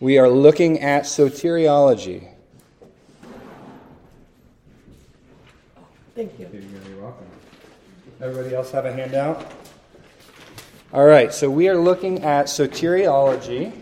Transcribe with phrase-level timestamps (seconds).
[0.00, 2.28] We are looking at soteriology.
[6.14, 6.48] Thank you.
[6.52, 7.26] You're welcome.
[8.20, 9.44] Everybody else have a handout?
[10.92, 13.72] All right, so we are looking at soteriology,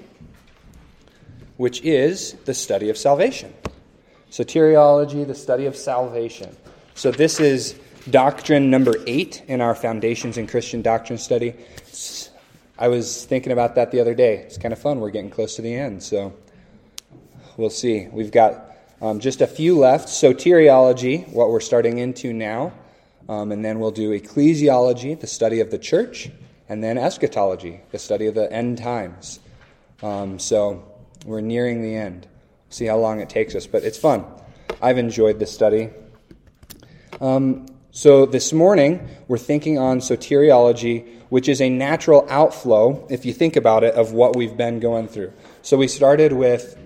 [1.58, 3.52] which is the study of salvation.
[4.30, 6.56] Soteriology, the study of salvation.
[6.94, 7.78] So this is
[8.10, 11.54] doctrine number eight in our Foundations in Christian Doctrine study.
[12.78, 14.36] I was thinking about that the other day.
[14.36, 15.00] It's kind of fun.
[15.00, 16.34] We're getting close to the end, so
[17.56, 18.06] we'll see.
[18.12, 20.08] We've got um, just a few left.
[20.08, 22.74] Soteriology, what we're starting into now,
[23.30, 26.30] um, and then we'll do ecclesiology, the study of the church,
[26.68, 29.40] and then eschatology, the study of the end times.
[30.02, 30.84] Um, so
[31.24, 32.26] we're nearing the end.
[32.68, 34.26] See how long it takes us, but it's fun.
[34.82, 35.90] I've enjoyed this study.
[37.22, 37.66] Um,
[37.96, 43.56] so this morning, we're thinking on soteriology which is a natural outflow, if you think
[43.56, 45.32] about it, of what we've been going through.
[45.62, 46.76] So we started with,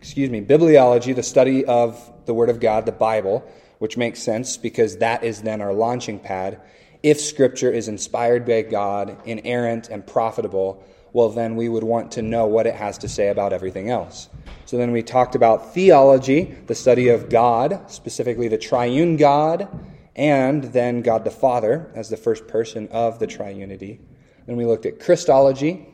[0.00, 4.56] excuse me, bibliology, the study of the Word of God, the Bible, which makes sense
[4.56, 6.60] because that is then our launching pad.
[7.00, 12.22] If Scripture is inspired by God, inerrant, and profitable, well, then we would want to
[12.22, 14.28] know what it has to say about everything else.
[14.64, 19.68] So then we talked about theology, the study of God, specifically the triune God
[20.16, 24.00] and then God the Father as the first person of the triunity.
[24.46, 25.86] Then we looked at Christology,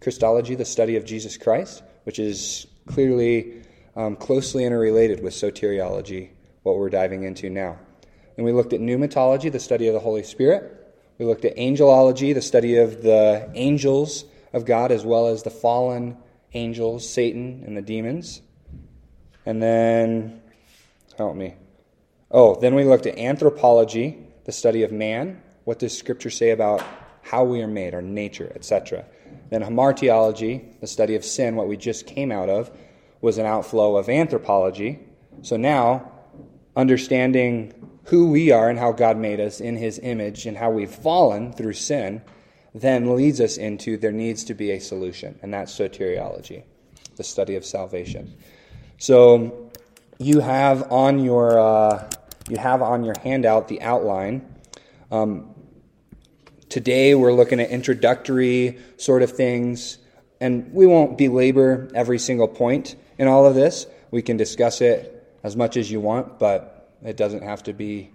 [0.00, 3.62] Christology, the study of Jesus Christ, which is clearly
[3.94, 6.30] um, closely interrelated with soteriology,
[6.64, 7.78] what we're diving into now.
[8.36, 10.78] Then we looked at pneumatology, the study of the Holy Spirit.
[11.18, 15.50] We looked at angelology, the study of the angels of God, as well as the
[15.50, 16.16] fallen
[16.54, 18.42] angels, Satan, and the demons.
[19.44, 20.40] And then,
[21.18, 21.54] help me,
[22.32, 25.42] Oh, then we looked at anthropology, the study of man.
[25.64, 26.82] What does Scripture say about
[27.20, 29.04] how we are made, our nature, etc.?
[29.50, 32.70] Then hamartiology, the study of sin, what we just came out of,
[33.20, 34.98] was an outflow of anthropology.
[35.42, 36.10] So now,
[36.74, 37.74] understanding
[38.04, 41.52] who we are and how God made us in His image and how we've fallen
[41.52, 42.22] through sin,
[42.74, 46.62] then leads us into there needs to be a solution, and that's soteriology,
[47.16, 48.34] the study of salvation.
[48.96, 49.70] So
[50.18, 52.10] you have on your uh,
[52.48, 54.44] you have on your handout the outline.
[55.10, 55.54] Um,
[56.68, 59.98] today we're looking at introductory sort of things,
[60.40, 63.86] and we won't belabor every single point in all of this.
[64.10, 68.10] We can discuss it as much as you want, but it doesn't have to be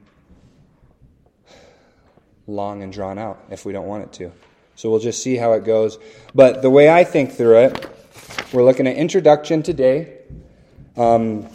[2.48, 4.32] long and drawn out if we don't want it to.
[4.76, 5.98] So we'll just see how it goes.
[6.36, 7.90] But the way I think through it,
[8.54, 10.20] we're looking at introduction today.
[10.96, 11.48] Um,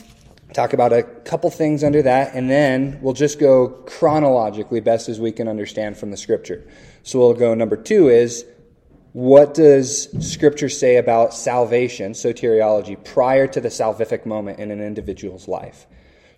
[0.55, 5.21] talk about a couple things under that, and then we'll just go chronologically, best as
[5.21, 6.67] we can understand from the scripture.
[7.03, 8.45] So we'll go number two is
[9.13, 15.49] what does scripture say about salvation, soteriology, prior to the salvific moment in an individual's
[15.49, 15.87] life?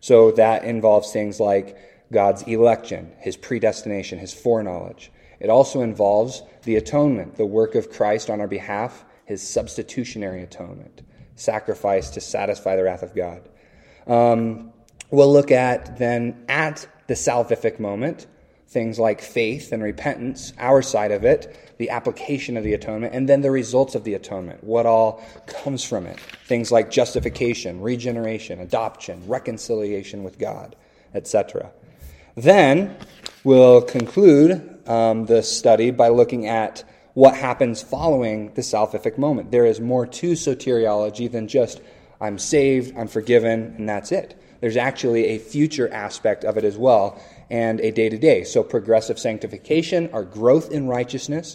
[0.00, 1.78] So that involves things like
[2.12, 5.12] God's election, his predestination, his foreknowledge.
[5.40, 11.02] It also involves the atonement, the work of Christ on our behalf, his substitutionary atonement,
[11.36, 13.48] sacrifice to satisfy the wrath of God.
[14.06, 14.72] Um,
[15.10, 18.26] we'll look at then at the salvific moment
[18.74, 23.28] things like faith and repentance, our side of it, the application of the atonement, and
[23.28, 26.18] then the results of the atonement, what all comes from it.
[26.46, 30.74] Things like justification, regeneration, adoption, reconciliation with God,
[31.14, 31.70] etc.
[32.34, 32.96] Then
[33.44, 36.82] we'll conclude um, the study by looking at
[37.14, 39.52] what happens following the salvific moment.
[39.52, 41.80] There is more to soteriology than just
[42.24, 44.40] I'm saved, I'm forgiven, and that's it.
[44.60, 47.20] There's actually a future aspect of it as well,
[47.50, 48.44] and a day to day.
[48.44, 51.54] So, progressive sanctification, our growth in righteousness,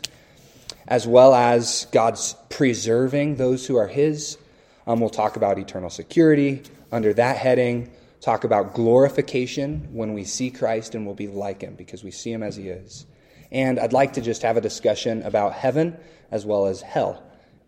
[0.88, 4.38] as well as God's preserving those who are His.
[4.85, 7.90] Um, we'll talk about eternal security under that heading.
[8.22, 12.31] Talk about glorification when we see Christ and we'll be like Him because we see
[12.31, 13.07] Him as He is.
[13.51, 15.97] And I'd like to just have a discussion about heaven
[16.30, 17.24] as well as hell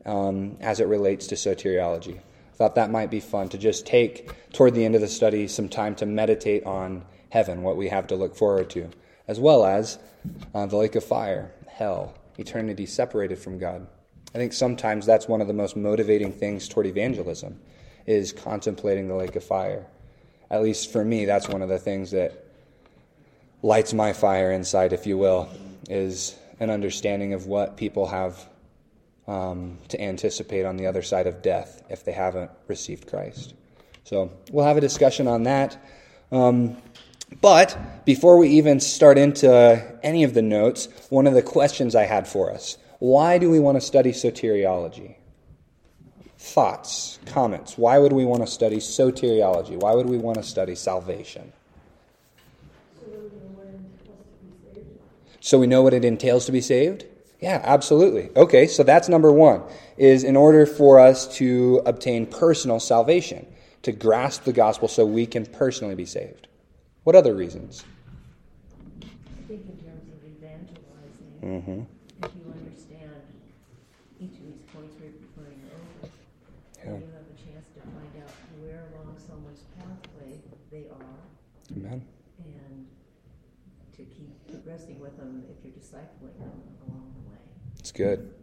[0.05, 2.19] um, as it relates to soteriology
[2.61, 5.67] thought that might be fun to just take toward the end of the study some
[5.67, 8.87] time to meditate on heaven, what we have to look forward to,
[9.27, 9.97] as well as
[10.53, 13.87] uh, the lake of fire, hell, eternity separated from God.
[14.35, 17.59] I think sometimes that's one of the most motivating things toward evangelism
[18.05, 19.87] is contemplating the lake of fire.
[20.51, 22.45] At least for me, that's one of the things that
[23.63, 25.49] lights my fire inside, if you will,
[25.89, 28.47] is an understanding of what people have
[29.27, 33.53] um, to anticipate on the other side of death if they haven't received Christ.
[34.03, 35.77] So we'll have a discussion on that.
[36.31, 36.77] Um,
[37.39, 42.03] but before we even start into any of the notes, one of the questions I
[42.03, 45.15] had for us why do we want to study soteriology?
[46.41, 47.77] thoughts, comments?
[47.77, 49.79] Why would we want to study soteriology?
[49.79, 51.53] Why would we want to study salvation?
[55.39, 57.05] So we know what it entails to be saved?
[57.41, 58.29] Yeah, absolutely.
[58.35, 59.63] Okay, so that's number one,
[59.97, 63.47] is in order for us to obtain personal salvation,
[63.81, 66.47] to grasp the gospel so we can personally be saved.
[67.03, 67.83] What other reasons?
[69.01, 69.07] I
[69.47, 71.81] think in terms of evangelizing, Mm-hmm.
[72.23, 73.21] if you understand
[74.19, 76.13] each of these points we're referring over,
[76.85, 76.93] Yeah.
[77.01, 78.29] you have a chance to find out
[78.61, 80.37] where along someone's pathway
[80.69, 81.17] they are
[81.75, 82.05] Amen.
[82.45, 82.85] and
[83.97, 87.30] to keep progressing with them if you're discipling them along the way.
[87.81, 88.33] It's good.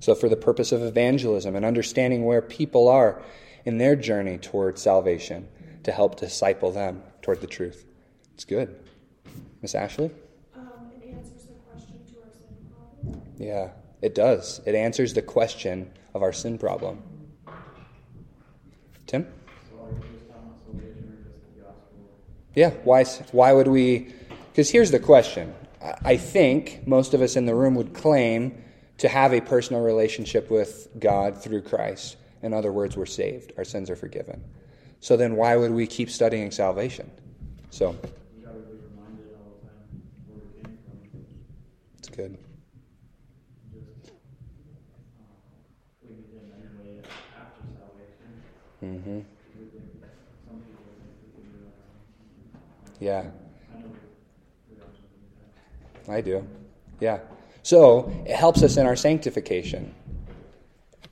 [0.00, 3.20] So, for the purpose of evangelism and understanding where people are
[3.64, 5.48] in their journey toward salvation,
[5.84, 7.84] to help disciple them toward the truth.
[8.34, 8.74] It's good.
[9.62, 10.10] Miss Ashley?
[10.56, 13.22] Um, it answers the question to our sin problem.
[13.38, 13.70] Yeah,
[14.02, 14.60] it does.
[14.66, 17.02] It answers the question of our sin problem.
[19.06, 19.26] Tim?
[19.70, 22.20] So are you just talking about salvation or just the gospel?
[22.54, 24.12] Yeah, why, why would we?
[24.50, 25.54] Because here's the question.
[26.02, 28.63] I think most of us in the room would claim
[28.98, 32.16] to have a personal relationship with God through Christ.
[32.42, 34.42] In other words, we're saved, our sins are forgiven.
[35.00, 37.10] So then why would we keep studying salvation?
[37.70, 40.98] So You gotta be reminded all the time where we came from.
[41.98, 42.38] it's good.
[48.82, 49.20] Uh, hmm
[53.00, 53.04] that.
[53.04, 53.24] Yeah.
[56.08, 56.46] I do.
[57.00, 57.18] Yeah.
[57.64, 59.94] So it helps us in our sanctification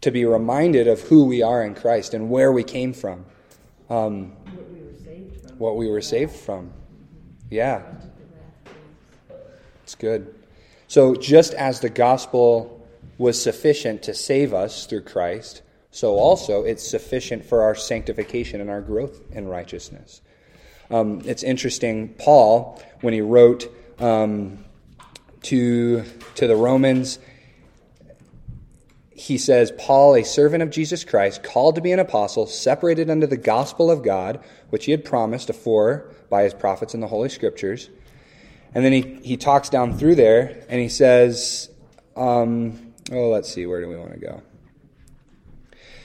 [0.03, 3.25] to be reminded of who we are in Christ and where we came from,
[3.89, 4.33] um,
[5.57, 6.71] What we were saved from.
[7.51, 7.81] Yeah,
[9.83, 10.35] it's good.
[10.89, 16.87] So just as the gospel was sufficient to save us through Christ, so also it's
[16.87, 20.21] sufficient for our sanctification and our growth in righteousness.
[20.91, 24.65] Um, it's interesting, Paul, when he wrote um,
[25.43, 26.05] to,
[26.37, 27.19] to the Romans,
[29.11, 33.27] he says, Paul, a servant of Jesus Christ, called to be an apostle, separated unto
[33.27, 37.29] the gospel of God, which he had promised afore by his prophets in the Holy
[37.29, 37.89] Scriptures.
[38.75, 41.71] And then he, he talks down through there and he says,
[42.17, 44.43] um, oh, let's see, where do we want to go?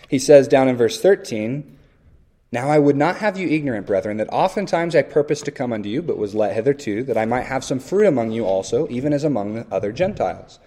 [0.10, 1.76] He says down in verse 13,
[2.51, 5.89] Now I would not have you ignorant, brethren, that oftentimes I purposed to come unto
[5.89, 9.11] you, but was let hitherto, that I might have some fruit among you also, even
[9.11, 10.59] as among the other Gentiles.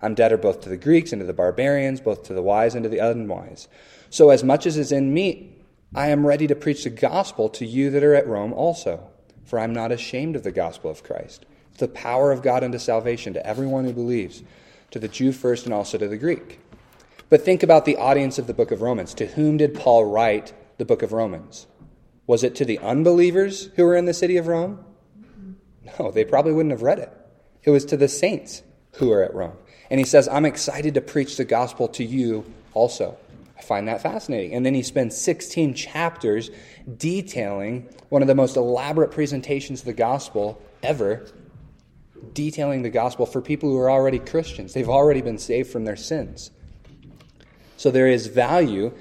[0.00, 2.84] I'm debtor both to the Greeks and to the barbarians, both to the wise and
[2.84, 3.68] to the unwise.
[4.08, 5.52] So as much as is in me,
[5.94, 9.08] I am ready to preach the gospel to you that are at Rome also.
[9.44, 11.46] For I'm not ashamed of the gospel of Christ.
[11.70, 14.42] It's the power of God unto salvation to everyone who believes,
[14.90, 16.60] to the Jew first and also to the Greek.
[17.28, 19.14] But think about the audience of the book of Romans.
[19.14, 21.66] To whom did Paul write the book of Romans?
[22.26, 24.84] Was it to the unbelievers who were in the city of Rome?
[25.98, 27.12] No, they probably wouldn't have read it.
[27.62, 28.62] It was to the saints
[28.94, 29.56] who are at Rome.
[29.90, 32.44] And he says, I'm excited to preach the gospel to you
[32.74, 33.16] also.
[33.56, 34.54] I find that fascinating.
[34.54, 36.50] And then he spends 16 chapters
[36.96, 41.26] detailing one of the most elaborate presentations of the gospel ever,
[42.32, 44.74] detailing the gospel for people who are already Christians.
[44.74, 46.50] They've already been saved from their sins.
[47.76, 48.92] So there is value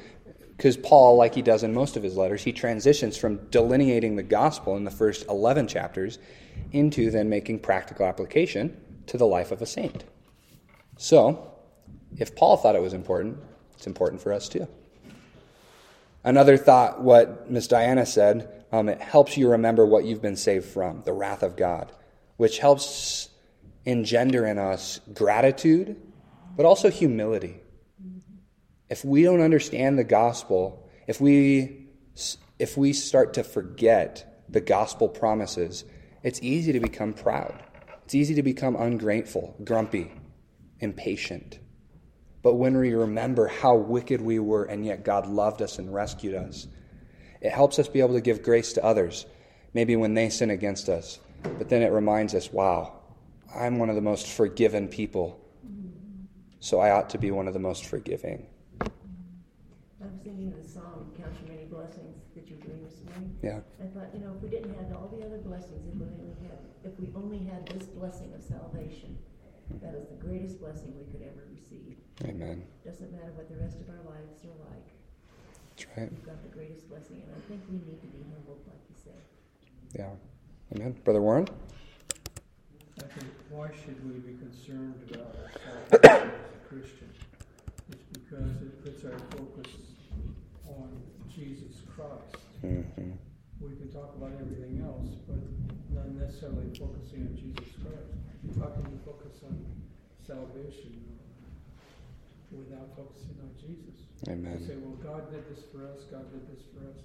[0.57, 4.23] because Paul, like he does in most of his letters, he transitions from delineating the
[4.23, 6.17] gospel in the first 11 chapters
[6.71, 8.75] into then making practical application
[9.07, 10.05] to the life of a saint.
[10.97, 11.51] So,
[12.17, 13.37] if Paul thought it was important,
[13.73, 14.67] it's important for us too.
[16.23, 20.65] Another thought, what Miss Diana said, um, it helps you remember what you've been saved
[20.65, 21.91] from, the wrath of God,
[22.37, 23.29] which helps
[23.85, 26.01] engender in us gratitude,
[26.55, 27.59] but also humility.
[28.89, 31.87] If we don't understand the gospel, if we,
[32.59, 35.85] if we start to forget the gospel promises,
[36.23, 37.63] it's easy to become proud.
[38.03, 40.11] It's easy to become ungrateful, grumpy,
[40.79, 41.59] impatient.
[42.43, 46.35] But when we remember how wicked we were and yet God loved us and rescued
[46.35, 46.67] us,
[47.41, 49.25] it helps us be able to give grace to others,
[49.73, 51.19] maybe when they sin against us.
[51.41, 52.99] But then it reminds us, wow,
[53.55, 55.39] I'm one of the most forgiven people,
[56.59, 58.45] so I ought to be one of the most forgiving.
[60.25, 63.37] I was thinking of the song, Count Your Many Blessings that you're doing this morning.
[63.45, 63.61] Yeah.
[63.77, 66.33] I thought, you know, if we didn't have all the other blessings, if we only
[66.41, 69.21] had, if we only had this blessing of salvation,
[69.85, 72.01] that is the greatest blessing we could ever receive.
[72.25, 72.65] Amen.
[72.81, 74.89] Doesn't matter what the rest of our lives are like.
[75.77, 76.09] That's right.
[76.09, 78.97] We've got the greatest blessing, and I think we need to be humbled, like you
[78.97, 79.21] said.
[79.93, 80.09] Yeah.
[80.73, 80.97] Amen.
[81.05, 81.45] Brother Warren?
[82.97, 87.13] I think, why should we be concerned about our salvation as a Christian?
[87.93, 89.69] It's because it puts our focus
[91.35, 92.39] Jesus Christ.
[92.61, 93.11] hmm
[93.59, 95.43] We can talk about everything else, but
[95.91, 98.15] not necessarily focusing on Jesus Christ.
[98.55, 99.59] How can you focus on
[100.25, 101.03] salvation
[102.55, 104.07] without focusing on Jesus?
[104.25, 104.63] You Amen.
[104.63, 107.03] say, well, God did this for us, God did this for us.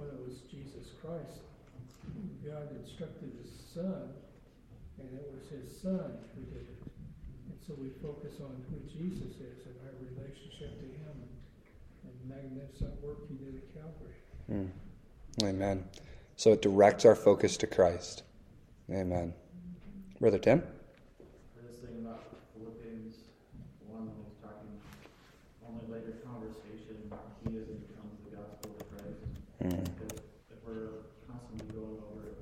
[0.00, 1.44] Well, it was Jesus Christ.
[2.40, 4.16] God instructed His Son,
[4.96, 6.80] and it was His Son who did it.
[7.52, 11.37] And so we focus on who Jesus is and our relationship to Him
[12.08, 14.14] and, and magnificent work He did at Calvary.
[14.50, 14.70] Mm.
[15.48, 15.84] Amen.
[16.36, 18.22] So it directs our focus to Christ.
[18.90, 19.34] Amen.
[20.20, 20.62] Brother Tim?
[20.62, 22.24] I was thinking about
[22.54, 23.14] Philippians
[23.86, 24.72] one, when he's talking,
[25.66, 27.10] only later conversation,
[27.46, 29.22] he is and becomes the gospel of Christ.
[29.62, 29.84] Mm.
[29.98, 30.18] Because
[30.50, 32.38] if we're constantly going over it,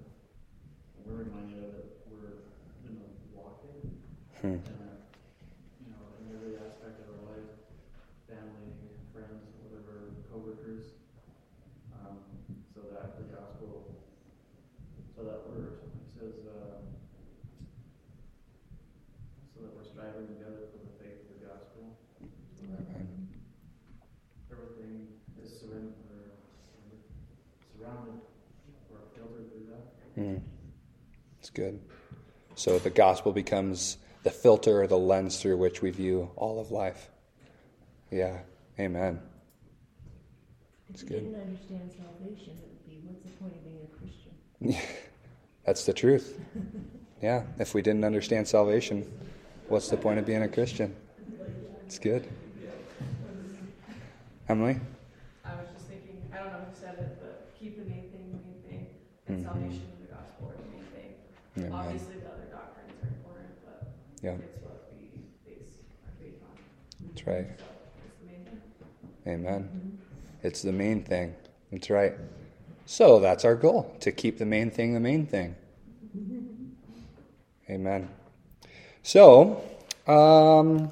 [1.04, 2.44] we're reminded of it, we're,
[2.87, 3.92] you know, walking,
[4.40, 4.61] Hmm.
[4.61, 5.00] and, uh,
[5.82, 7.50] you know, in every aspect of our life,
[8.28, 8.73] family,
[9.12, 10.92] friends, whatever, coworkers,
[11.96, 12.20] um,
[12.75, 13.96] so that the gospel,
[15.16, 16.85] so that we're, it says, uh,
[19.54, 21.96] so that we're striving together for the faith of the gospel.
[22.61, 22.85] So that
[24.52, 25.08] everything
[25.42, 25.96] is surrendered,
[27.73, 28.20] surrounded
[28.92, 30.20] or filtered through that.
[30.20, 30.40] Mm.
[31.40, 31.81] It's good.
[32.55, 36.71] So the gospel becomes the filter or the lens through which we view all of
[36.71, 37.09] life.
[38.11, 38.39] Yeah.
[38.79, 39.21] Amen.
[40.89, 41.25] If That's you good.
[41.25, 44.87] didn't understand salvation, it would be, what's the point of being a Christian?
[45.65, 46.39] That's the truth.
[47.23, 47.45] Yeah.
[47.59, 49.11] If we didn't understand salvation,
[49.69, 50.95] what's the point of being a Christian?
[51.87, 52.29] It's good.
[54.49, 54.79] Emily?
[55.45, 58.31] I was just thinking, I don't know who said it, but keep the main thing
[58.31, 58.87] the main thing,
[59.27, 59.45] and Mhm.
[59.45, 61.15] salvation and the gospel are the main thing.
[61.59, 61.73] Amen.
[61.73, 63.89] Obviously, the other doctrines are important, but
[64.23, 67.09] Yeah, it's what we base our faith on.
[67.09, 67.47] that's right.
[67.59, 67.65] So
[68.07, 69.35] it's the main thing.
[69.47, 69.99] Amen.
[70.57, 71.35] It's the main thing.
[71.71, 72.15] That's right.
[72.87, 75.55] So that's our goal to keep the main thing the main thing.
[77.69, 78.09] Amen.
[79.03, 79.63] So,
[80.07, 80.91] um,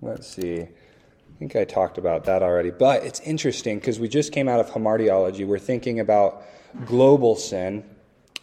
[0.00, 0.60] let's see.
[0.60, 0.68] I
[1.40, 4.70] think I talked about that already, but it's interesting because we just came out of
[4.70, 5.44] hamartiology.
[5.44, 6.44] We're thinking about
[6.86, 7.82] global sin,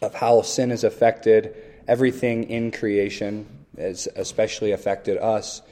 [0.02, 1.56] of how sin has affected
[1.88, 3.46] everything in creation,
[3.78, 5.62] has especially affected us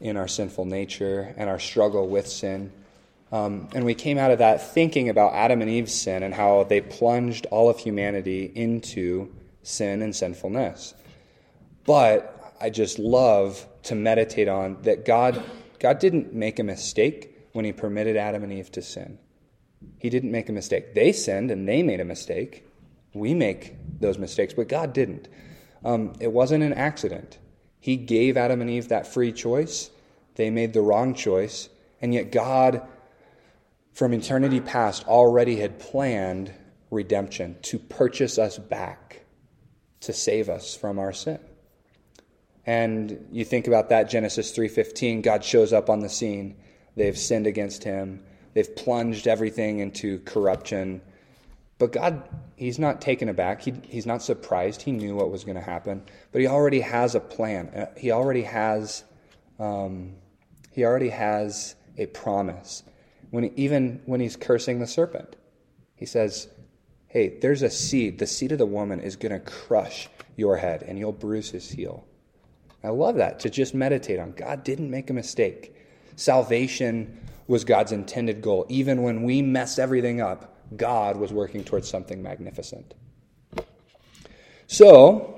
[0.00, 2.72] in our sinful nature and our struggle with sin.
[3.34, 6.62] Um, and we came out of that thinking about Adam and Eve's sin and how
[6.62, 10.94] they plunged all of humanity into sin and sinfulness.
[11.84, 15.42] But I just love to meditate on that God,
[15.80, 19.18] God didn't make a mistake when He permitted Adam and Eve to sin.
[19.98, 20.94] He didn't make a mistake.
[20.94, 22.64] They sinned and they made a mistake.
[23.14, 25.26] We make those mistakes, but God didn't.
[25.84, 27.38] Um, it wasn't an accident.
[27.80, 29.90] He gave Adam and Eve that free choice.
[30.36, 31.68] They made the wrong choice,
[32.00, 32.86] and yet God,
[33.94, 36.52] from eternity past, already had planned
[36.90, 39.24] redemption to purchase us back,
[40.00, 41.38] to save us from our sin.
[42.66, 46.56] And you think about that Genesis 3:15, God shows up on the scene.
[46.96, 48.22] They've sinned against him.
[48.54, 51.00] They've plunged everything into corruption.
[51.78, 52.22] But God,
[52.56, 53.62] he's not taken aback.
[53.62, 54.82] He, he's not surprised.
[54.82, 56.02] He knew what was going to happen.
[56.32, 57.68] But he already has a plan.
[57.68, 59.04] Uh, He already has
[59.58, 60.14] um,
[60.70, 62.82] he already has a promise.
[63.34, 65.34] When he, even when he's cursing the serpent,
[65.96, 66.46] he says,
[67.08, 68.20] "Hey, there's a seed.
[68.20, 71.68] The seed of the woman is going to crush your head, and you'll bruise his
[71.68, 72.04] heel."
[72.84, 74.34] I love that to just meditate on.
[74.36, 75.74] God didn't make a mistake.
[76.14, 78.66] Salvation was God's intended goal.
[78.68, 82.94] Even when we mess everything up, God was working towards something magnificent.
[84.68, 85.33] So,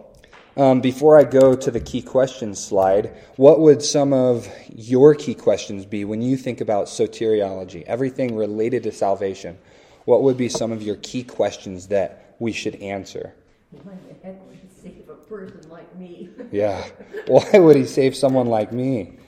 [0.56, 5.34] um, before I go to the key questions slide, what would some of your key
[5.34, 9.58] questions be when you think about soteriology, everything related to salvation?
[10.06, 13.34] What would be some of your key questions that we should answer?
[13.70, 16.30] Why the heck would he save a person like me?
[16.50, 16.86] Yeah.
[17.26, 19.18] Why would he save someone like me?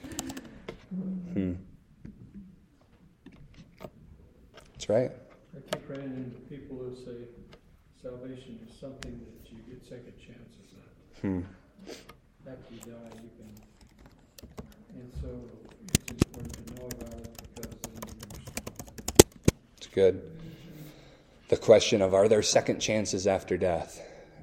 [1.33, 1.53] Hmm.
[4.71, 5.11] That's right.
[5.55, 7.27] I keep running into people who say
[8.01, 10.13] salvation is something that you get second
[11.21, 11.45] chances at.
[11.87, 12.49] Hmm.
[12.49, 13.51] After you die, you can.
[14.95, 15.29] And so
[16.03, 18.37] it's important to know about it because then you can.
[19.77, 20.21] It's good.
[21.49, 24.01] The question of are there second chances after death?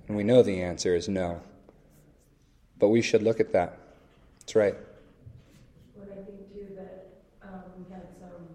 [0.08, 1.40] And we know the answer is no.
[2.78, 3.78] But we should look at that.
[4.40, 4.74] That's right.
[5.94, 8.46] What I think too that, um, we had some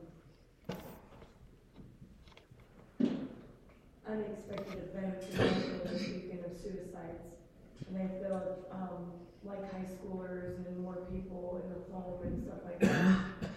[4.07, 7.40] unexpected events in Nashville of suicides.
[7.88, 9.11] And I feel, um,
[9.43, 13.50] like high schoolers and more people in the home and stuff like that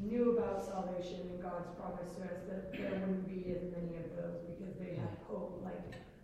[0.00, 4.08] knew about salvation and God's promise to us that there wouldn't be as many of
[4.16, 5.60] those because they had hope.
[5.60, 5.82] Like,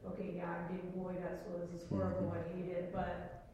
[0.09, 1.61] okay, yeah, I'm being bullied at school.
[1.61, 2.33] This is horrible.
[2.33, 3.45] I hate it, but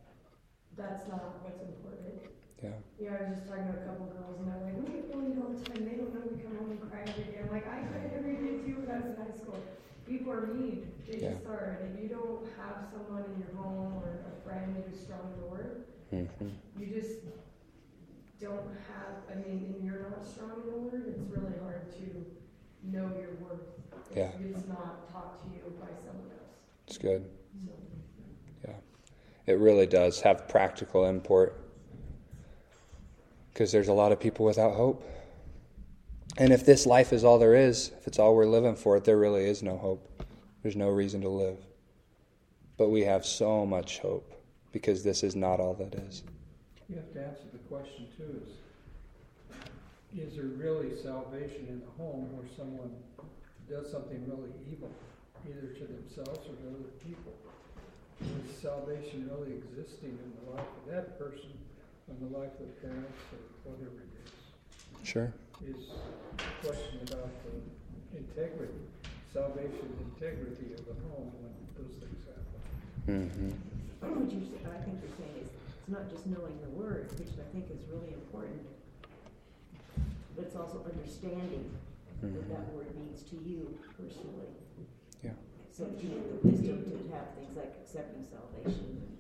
[0.76, 2.31] that's not what's important.
[2.62, 2.76] Yeah.
[3.00, 5.40] Yeah, I was just talking to a couple girls and they're like, we get bullied
[5.40, 5.83] all the time.
[5.83, 7.40] They don't know we come home and cry every day.
[7.43, 9.59] I'm like, I cried every day too when I was in high school.
[10.11, 10.90] People are mean.
[11.07, 11.35] They Yeah.
[11.35, 11.79] just are.
[11.81, 15.40] And if you don't have someone in your home or a friend who's strong in
[15.40, 17.21] the word, hmm you just
[18.40, 22.26] don't have, I mean, and you're not strong in the word, it's really hard to
[22.83, 23.69] know your worth.
[24.17, 24.33] Yeah.
[24.43, 26.59] It's not taught to you by someone else.
[26.88, 27.31] It's good.
[28.64, 28.75] So,
[29.47, 31.57] It really does have practical import
[33.52, 35.05] because there's a lot of people without hope.
[36.41, 39.19] And if this life is all there is, if it's all we're living for, there
[39.19, 40.09] really is no hope.
[40.63, 41.59] There's no reason to live.
[42.79, 44.33] But we have so much hope
[44.73, 46.23] because this is not all that is.
[46.89, 48.41] You have to answer the question too,
[50.17, 52.91] is, is there really salvation in the home where someone
[53.69, 54.91] does something really evil,
[55.47, 57.35] either to themselves or to other people?
[58.49, 61.53] Is salvation really existing in the life of that person,
[62.09, 64.40] in the life of the parents, or whatever it is?
[65.03, 65.33] Sure.
[65.67, 65.77] Is
[66.39, 68.81] a question about the integrity,
[69.33, 72.61] salvation integrity of the home when those things happen.
[73.09, 73.51] Mm-hmm.
[74.01, 77.47] What you're, I think you're saying is, it's not just knowing the word, which I
[77.53, 78.63] think is really important,
[80.37, 81.71] but it's also understanding
[82.21, 84.53] what hmm that word means to you personally.
[85.25, 85.33] Yeah.
[85.73, 89.17] So you need the wisdom to have things like accepting salvation.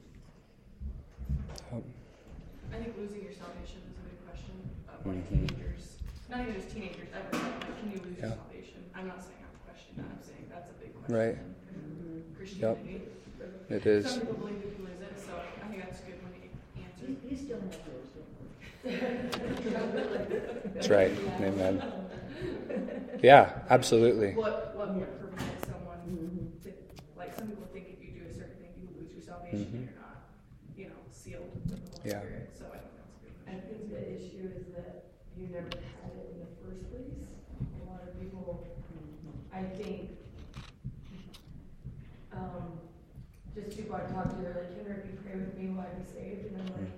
[1.72, 1.84] Um,
[2.72, 4.54] I think losing your salvation is a big question
[4.88, 5.14] of Mhm.
[5.14, 5.98] like teenagers,
[6.30, 8.26] not even just teenagers, ever, like, can you lose Yeah.
[8.26, 8.80] your salvation?
[8.94, 11.16] I'm not saying I'm questioning that, I'm saying that's a big question.
[11.16, 11.38] Right.
[11.70, 13.02] in Christianity.
[13.68, 14.06] It is.
[14.10, 16.38] Some people believe you can lose it, so I think that's a good one to
[16.82, 17.06] answer.
[17.06, 18.26] You, you still have yours, don't
[18.92, 18.98] you?
[20.74, 21.12] That's right.
[21.40, 21.82] Amen.
[23.22, 24.32] Yeah, absolutely.
[24.34, 26.00] What, what would prevent someone
[26.64, 26.72] to,
[27.16, 29.72] like, some people think if you do a certain thing, you lose your salvation, Mhm.
[29.74, 30.16] and you're not,
[30.76, 32.20] you know, sealed with the Holy Yeah.
[32.20, 33.68] Spirit, so I think that's a good I question.
[33.68, 35.04] think the issue is that
[35.36, 37.14] you never had it in the first place.
[37.60, 38.66] A lot of people,
[39.52, 40.16] I think,
[42.32, 42.78] um,
[43.90, 45.90] just people I talk to, they're like, Kendra, if you pray with me, will I
[45.98, 46.46] be saved?
[46.46, 46.94] And I'm like,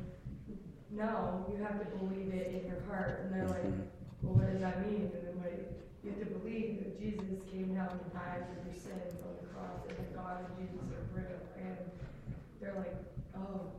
[0.93, 3.25] no, you have to believe it in your heart.
[3.25, 3.89] And they're like, Mhm.
[4.23, 5.11] well, what does that mean?
[5.15, 5.73] And I'm like,
[6.05, 9.47] you have to believe that Jesus came down and died for your sins on the
[9.55, 11.41] cross, and that God and Jesus are real.
[11.57, 11.77] And
[12.61, 12.97] they're like,
[13.37, 13.73] oh,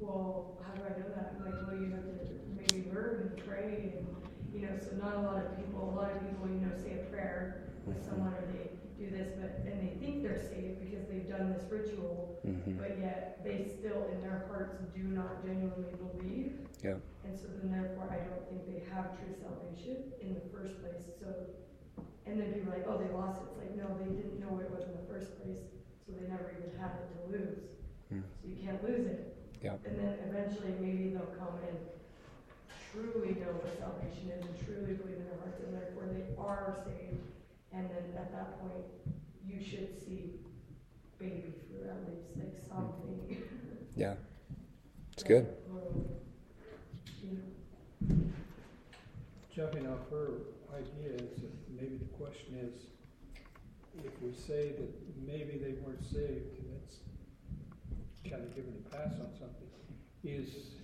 [0.00, 1.36] well, how do I know that?
[1.38, 4.06] I'm like, well, you have to maybe learn and pray, and
[4.52, 6.98] you know, so not a lot of people, a lot of people, you know, say
[7.00, 11.04] a prayer with someone or they do this, but and they think they're saved because
[11.08, 15.92] they've done this ritual, hmm but yet they still in their hearts do not genuinely
[15.96, 16.56] believe.
[16.82, 16.96] Yeah.
[17.24, 21.04] And so then therefore I don't think they have true salvation in the first place.
[21.20, 21.28] So
[22.26, 23.48] and then people are like, oh they lost it.
[23.52, 25.60] It's like no, they didn't know it was in the first place,
[26.04, 27.60] so they never even had it to lose.
[28.12, 28.24] Mm.
[28.40, 29.36] So you can't lose it.
[29.62, 29.76] Yeah.
[29.84, 31.76] And then eventually maybe they'll come and
[32.92, 36.76] truly know what salvation is and truly believe in their hearts and therefore they are
[36.86, 37.20] saved.
[37.72, 38.84] And then at that point
[39.46, 40.40] you should see
[41.18, 43.42] baby fruit at least, like something.
[43.96, 44.14] Yeah.
[45.14, 45.46] It's good.
[49.54, 50.32] Jumping off her
[50.76, 52.82] idea is that maybe the question is,
[54.04, 54.92] if we say that
[55.26, 56.96] maybe they weren't saved, and that's
[58.28, 59.72] kind of giving a pass on something,
[60.22, 60.76] is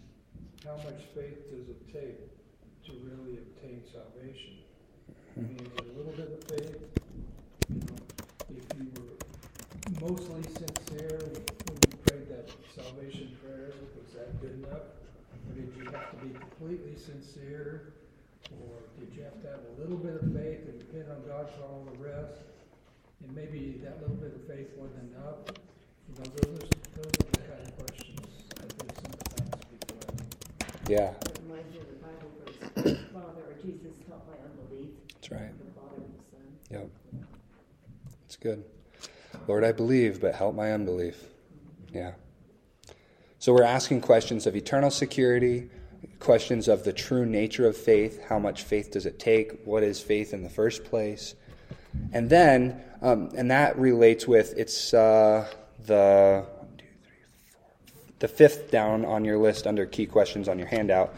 [0.64, 2.16] how much faith does it take
[2.86, 4.64] to really obtain salvation?
[5.34, 6.76] A little bit of faith?
[7.70, 7.96] You know,
[8.50, 9.16] if you were
[10.06, 11.20] mostly sincere
[11.64, 14.92] when you prayed that salvation prayer, was that good enough?
[15.48, 17.94] Or did you have to be completely sincere?
[18.60, 21.48] Or did you have to have a little bit of faith and depend on God
[21.56, 22.44] for all the rest?
[23.24, 25.48] And maybe that little bit of faith wasn't enough?
[26.12, 28.20] You know, those are, those are the kind of questions
[28.60, 30.90] I think sometimes people have.
[30.90, 31.16] Yeah.
[31.24, 34.92] It reminds me of the Bible verse, Father, or Jesus help my unbelief,
[35.22, 35.52] That's right.
[36.72, 36.88] Yep.
[38.26, 38.64] It's good.
[39.46, 41.16] Lord, I believe, but help my unbelief.
[41.94, 42.14] Yeah.
[43.38, 45.70] So we're asking questions of eternal security,
[46.18, 48.20] questions of the true nature of faith.
[48.28, 49.62] How much faith does it take?
[49.64, 51.36] What is faith in the first place?
[52.12, 55.46] And then, um, and that relates with it's uh,
[55.86, 56.44] the
[58.18, 61.14] the fifth down on your list under key questions on your handout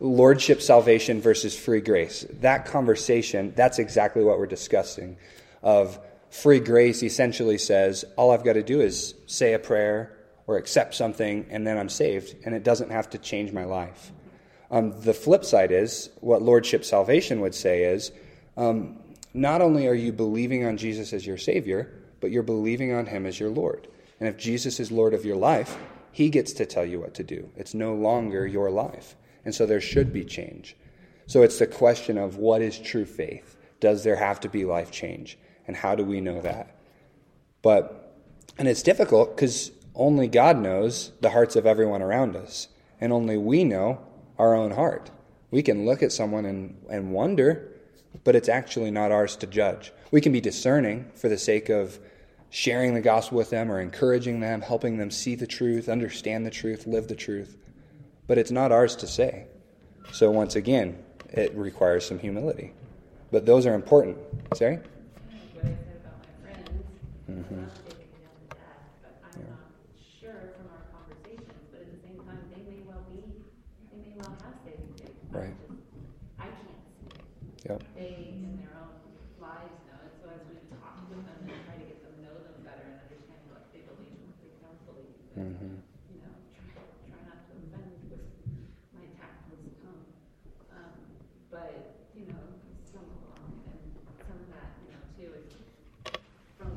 [0.00, 5.16] lordship salvation versus free grace that conversation that's exactly what we're discussing
[5.62, 5.98] of
[6.30, 10.94] free grace essentially says all i've got to do is say a prayer or accept
[10.94, 14.12] something and then i'm saved and it doesn't have to change my life
[14.70, 18.12] um, the flip side is what lordship salvation would say is
[18.56, 18.98] um,
[19.34, 23.26] not only are you believing on Jesus as your Savior, but you're believing on Him
[23.26, 23.86] as your Lord.
[24.18, 25.76] And if Jesus is Lord of your life,
[26.12, 27.48] He gets to tell you what to do.
[27.56, 29.14] It's no longer your life.
[29.48, 30.76] And so there should be change.
[31.26, 33.56] So it's the question of what is true faith?
[33.80, 35.38] Does there have to be life change?
[35.66, 36.76] And how do we know that?
[37.62, 38.14] But,
[38.58, 42.68] and it's difficult because only God knows the hearts of everyone around us,
[43.00, 44.02] and only we know
[44.38, 45.10] our own heart.
[45.50, 47.72] We can look at someone and, and wonder,
[48.24, 49.92] but it's actually not ours to judge.
[50.10, 51.98] We can be discerning for the sake of
[52.50, 56.50] sharing the gospel with them or encouraging them, helping them see the truth, understand the
[56.50, 57.56] truth, live the truth.
[58.28, 59.46] But it's not ours to say.
[60.12, 62.72] So, once again, it requires some humility.
[63.32, 64.16] But those are important.
[64.54, 64.76] Sorry?
[64.76, 66.84] What I said about my friends,
[67.28, 67.60] Mhm.
[67.60, 69.48] not taking them to that, but I'm Yeah.
[69.48, 73.20] not sure from our conversations, but at the same time, they may well be,
[73.92, 75.16] they may well have saving faith.
[75.32, 75.56] I Right.
[75.68, 75.80] just-
[76.38, 77.68] I can't see it.
[77.68, 77.82] Yep.
[77.96, 78.92] They, in their own
[79.40, 82.20] lives, know it, so as we talk with them and try to get them to
[82.24, 86.16] know them better and understand what they believe and what they don't believe, hmm you
[86.24, 86.80] know, try,
[87.12, 88.24] try not to offend with
[88.96, 90.08] my tactless tongue.
[90.72, 90.96] Um,
[91.50, 92.40] but, you know,
[92.88, 93.80] stumble along and
[94.24, 95.52] some of that, you know, too, is
[96.56, 96.72] from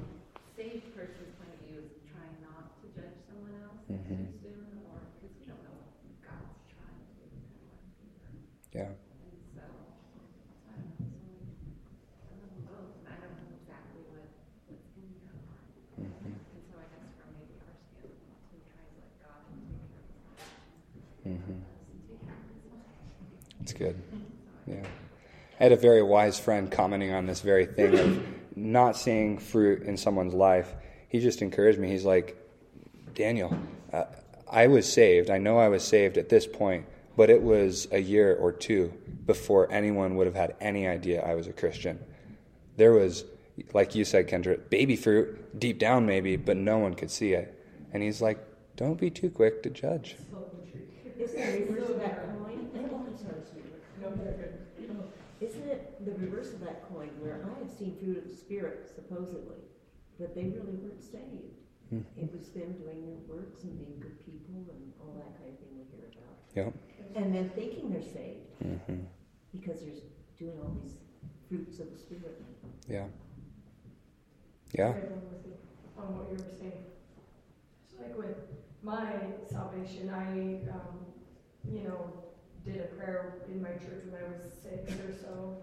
[0.56, 4.28] saved person's point of view is trying not to judge someone else too Mhm.
[4.44, 5.90] soon or, because we don't know what
[6.22, 8.30] God's trying to do in their life either.
[8.76, 8.92] Yeah.
[8.92, 9.64] And so,
[10.68, 11.40] I don't know, some,
[12.28, 14.28] some of them both, and I don't know exactly what,
[14.68, 15.72] what's in their heart.
[15.96, 19.68] hmm And so I guess from maybe our standpoint too, try to let God take
[19.68, 21.60] care of his hmm
[22.08, 23.62] take care of his life.
[23.62, 23.98] It's good.
[24.68, 24.86] Yeah.
[25.62, 28.24] I had a very wise friend commenting on this very thing of
[28.56, 30.74] not seeing fruit in someone's life.
[31.08, 31.88] He just encouraged me.
[31.88, 32.36] He's like,
[33.14, 33.56] Daniel,
[33.94, 34.06] uh,
[34.50, 35.30] I was saved.
[35.30, 38.92] I know I was saved at this point, but it was a year or two
[39.28, 42.00] before anyone would have had any idea I was a Christian.
[42.78, 43.24] There was,
[43.72, 47.56] like you said, Kendra, baby fruit deep down maybe, but no one could see it.
[47.94, 48.40] And he's like,
[48.78, 50.16] don't be too quick to judge.
[51.20, 52.68] Isn't the reverse of that coin?
[52.76, 53.84] Oh, I'm sorry, sweetheart.
[54.02, 54.58] No, they're good.
[55.42, 58.92] Isn't it the reverse of that coin where I have seen fruit of the Spirit
[58.94, 59.58] supposedly,
[60.20, 61.58] but they really weren't saved?
[61.92, 62.06] Mhm.
[62.16, 65.60] It was them doing their works and being good people and all that kind of
[65.60, 66.38] thing we hear about.
[66.56, 66.74] Yep.
[67.16, 69.02] And then thinking they're saved hmm
[69.52, 70.02] because they're
[70.38, 70.96] doing all these
[71.50, 72.42] fruits of the Spirit.
[72.88, 73.08] Yeah.
[74.74, 74.88] Yeah.
[74.88, 74.94] On
[75.98, 76.86] on what you were saying.
[77.84, 78.38] It's like with
[78.82, 79.12] my
[79.50, 81.06] salvation, I, um,
[81.70, 82.14] you know,
[82.64, 85.58] did a prayer in my church when I was six or so.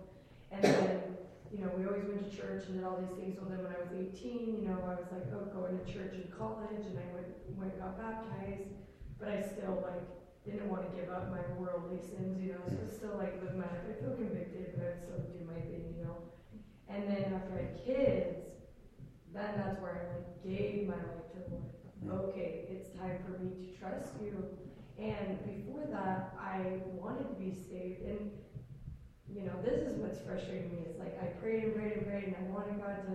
[0.53, 1.17] And then,
[1.53, 3.41] you know, we always went to church and did all these things.
[3.41, 6.13] Well, then when I was 18, you know, I was like, oh, going to church
[6.13, 8.77] in college and I went, went and got baptized.
[9.19, 10.05] But I still, like,
[10.45, 13.57] didn't want to give up my worldly sins, you know, so I still, like, live
[13.57, 13.85] my life.
[13.89, 16.17] I feel convicted, but I still do my thing, you know.
[16.89, 18.49] And then after I had kids,
[19.35, 22.31] then that's where I like gave my life to the Lord.
[22.31, 24.45] Okay, it's time for me to trust you.
[24.99, 28.03] And before that, I wanted to be saved.
[28.03, 28.31] And,
[29.35, 30.89] you know, this is what's frustrating me.
[30.89, 33.15] It's like I prayed and prayed and prayed, and I wanted God to,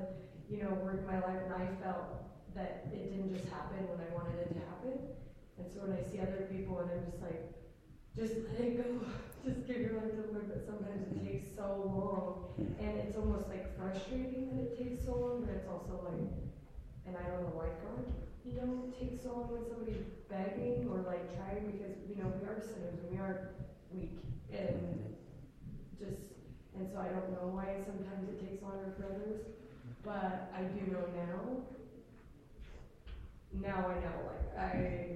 [0.50, 1.42] you know, work my life.
[1.50, 2.22] And I felt
[2.56, 4.94] that it didn't just happen when I wanted it to happen.
[5.58, 7.54] And so when I see other people, and I'm just like,
[8.14, 9.06] just let it go.
[9.44, 10.48] Just give your life to the Lord.
[10.48, 12.56] But sometimes it takes so long.
[12.80, 16.32] And it's almost like frustrating that it takes so long, but it's also like,
[17.04, 18.08] and I don't know why God,
[18.46, 22.32] you know, it takes so long when somebody's begging or like trying because, you know,
[22.40, 23.52] we are sinners and we are
[23.92, 24.16] weak
[24.48, 25.13] and
[26.00, 26.22] just,
[26.76, 29.42] and so I don't know why sometimes it takes longer for others,
[30.04, 31.64] but I do know now.
[33.54, 35.08] Now I know, like, I,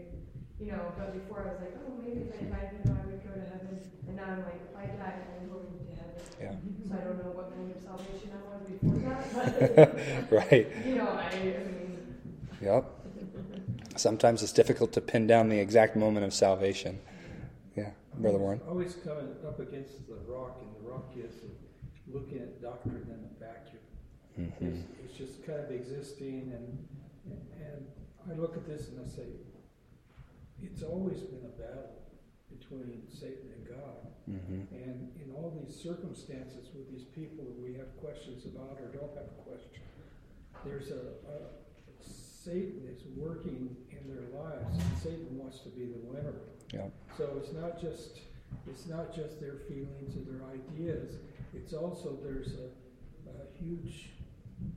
[0.59, 3.05] you know, but before I was like, oh, maybe if I died, you know, I
[3.09, 3.79] would go to heaven.
[4.07, 6.15] And now I'm like, if I die, I'm going to heaven.
[6.39, 6.55] Yeah.
[6.87, 10.67] So I don't know what kind of salvation I was before that, but, right.
[10.83, 12.05] you know, I, I mean,
[12.61, 12.85] Yep.
[13.97, 16.99] Sometimes it's difficult to pin down the exact moment of salvation.
[18.17, 18.61] Brother Warren.
[18.67, 21.33] Always coming up against the rock, and the rock is
[22.07, 23.81] looking at doctrine in a vacuum.
[24.35, 26.87] hmm It's, it's just kind of existing, and,
[27.59, 27.85] and
[28.29, 29.23] I look at this and I say,
[30.63, 31.93] it's always been a battle
[32.49, 34.01] between Satan and God.
[34.25, 38.89] hmm And in all these circumstances with these people that we have questions about or
[38.93, 39.83] don't have questions,
[40.65, 41.37] there's a, a
[42.01, 44.73] Satan is working in their lives.
[44.73, 46.33] And Satan wants to be the winner.
[46.73, 46.91] Yep.
[47.17, 48.19] So it's not just
[48.69, 51.15] it's not just their feelings or their ideas.
[51.53, 54.09] It's also there's a, a huge,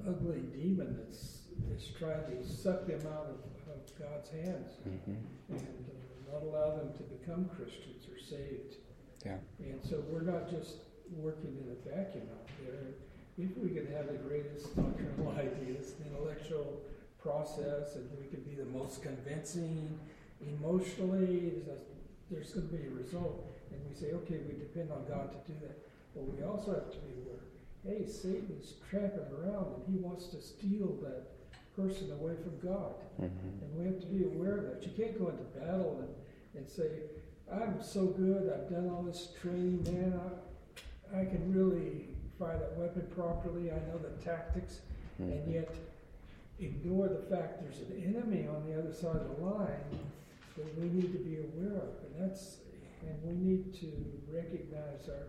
[0.07, 5.15] ugly demon that's that's trying to suck them out of, of God's hands hmm
[5.51, 8.77] and uh, not allow them to become Christians or saved.
[9.25, 9.39] Yeah.
[9.59, 10.77] And so we're not just
[11.17, 12.95] working in a vacuum out there.
[13.37, 16.81] If we could have the greatest doctrinal ideas, the intellectual
[17.21, 19.99] process, and we could be the most convincing
[20.41, 21.83] emotionally, there's, a,
[22.31, 23.47] there's going to be a result.
[23.73, 25.79] And we say, okay, we depend on God to do that.
[26.15, 27.41] But we also have to be aware
[27.87, 31.27] hey, Satan's tramping around and he wants to steal that
[31.75, 32.95] person away from God.
[33.21, 33.65] Mm-hmm.
[33.65, 34.83] And we have to be aware of that.
[34.85, 36.89] You can't go into battle and, and say,
[37.51, 40.21] I'm so good, I've done all this training, man,
[41.15, 44.81] I, I can really fire that weapon properly, I know the tactics,
[45.21, 45.33] Mm-hmm.
[45.33, 45.75] and yet
[46.61, 49.85] ignore the fact there's an enemy on the other side of the line
[50.57, 51.89] that we need to be aware of.
[52.05, 52.59] And that's
[53.03, 53.91] and we need to
[54.33, 55.27] recognize our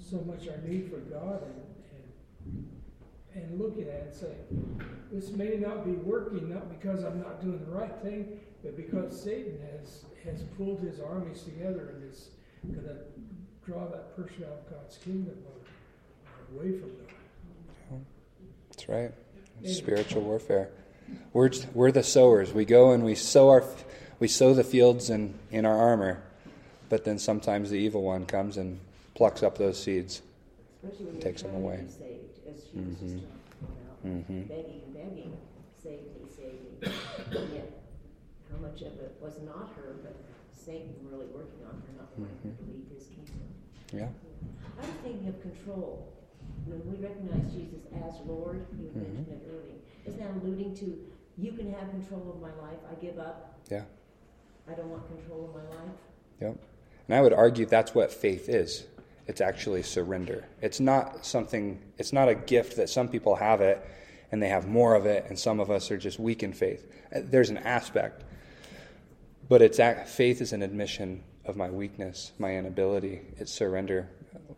[0.00, 2.64] so much our need for God and,
[3.34, 7.20] and, and looking at it and saying, this may not be working, not because I'm
[7.20, 12.10] not doing the right thing, but because Satan has, has pulled his armies together and
[12.10, 12.30] is
[12.72, 12.96] going to
[13.64, 18.04] draw that person out of God's kingdom or, or away from God.
[18.70, 19.12] That's right.
[19.64, 20.70] Spiritual warfare.
[21.32, 22.52] We're, we're the sowers.
[22.52, 23.64] We go and we sow our
[24.20, 26.22] we sow the fields in, in our armor,
[26.88, 28.78] but then sometimes the evil one comes and
[29.14, 30.22] plucks up those seeds.
[31.20, 31.84] Takes them away.
[31.88, 33.20] saved, as she was Mhm.
[33.20, 33.24] just
[33.60, 34.48] talking about, Mhm.
[34.48, 35.36] begging and begging,
[35.82, 37.54] save me, save me.
[37.54, 37.72] Yet,
[38.50, 40.16] how much of it was not her, but
[40.52, 43.40] Satan really working on her, not wanting her to leave his kingdom.
[43.92, 44.08] Yeah.
[44.78, 46.06] I was thinking of control.
[46.66, 51.06] When we recognize Jesus as Lord, you mentioned it earlier, isn't that alluding to
[51.36, 52.78] you can have control of my life?
[52.90, 53.58] I give up.
[53.70, 53.84] Yeah.
[54.70, 55.96] I don't want control of my life.
[56.40, 56.56] Yep.
[57.08, 58.84] And I would argue that's what faith is.
[59.26, 60.44] It's actually surrender.
[60.60, 63.84] It's not something, it's not a gift that some people have it
[64.32, 66.86] and they have more of it, and some of us are just weak in faith.
[67.14, 68.22] Uh, There's an aspect.
[69.48, 73.22] But it's faith is an admission of my weakness, my inability.
[73.38, 74.08] It's surrender.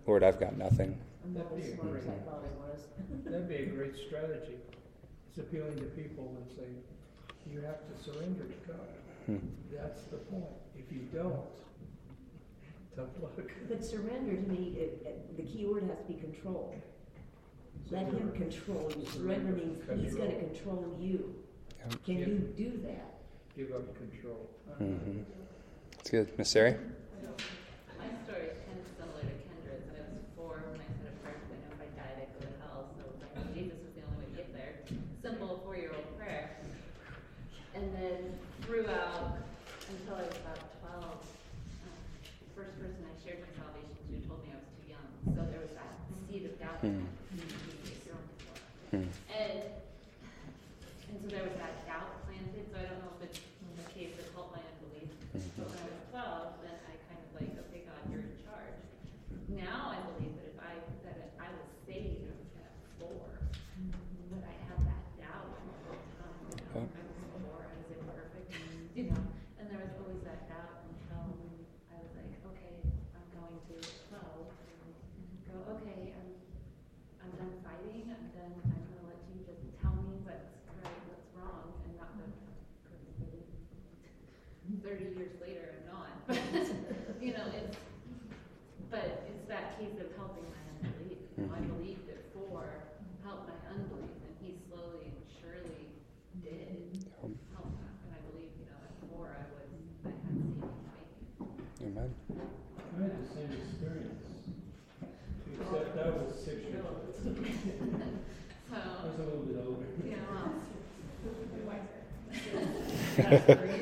[0.07, 0.99] Lord, I've got nothing.
[1.33, 2.25] That'd be smart as I great.
[2.27, 2.81] thought I was.
[3.25, 4.57] That'd be a great strategy.
[5.31, 6.77] It's appealing to people and saying,
[7.51, 8.87] you have to surrender to God.
[9.27, 9.37] Hmm.
[9.73, 10.45] That's the point.
[10.77, 11.47] If you don't,
[12.97, 13.33] tough luck.
[13.69, 16.75] But surrender to me, it, it, the key word has to be control.
[17.91, 19.07] Let him control you.
[19.07, 21.35] Surrender means he's going to control you.
[21.91, 22.05] Yep.
[22.05, 23.21] Can you do that?
[23.57, 24.49] Give up control.
[24.79, 25.23] hmm
[25.99, 26.37] It's good.
[26.39, 26.77] Miss Sari?
[84.83, 86.11] 30 years later, I'm not.
[86.27, 86.39] But,
[87.23, 87.77] you know, it's,
[88.91, 91.23] but it's that case of helping my unbelief.
[91.39, 91.43] Mm-hmm.
[91.43, 92.67] You know, I believed it for
[93.23, 95.87] help my unbelief, and he slowly and surely
[96.43, 96.99] did
[97.55, 97.95] help that.
[98.03, 99.71] And I believe, you know, at four, I was,
[100.03, 101.87] I had saving faith.
[101.87, 102.11] Amen.
[102.27, 104.51] I had the same experience,
[105.47, 107.07] except that was six years ago
[108.67, 109.87] so, I was a little bit older.
[110.03, 110.59] Yeah,
[111.23, 113.79] well, wiser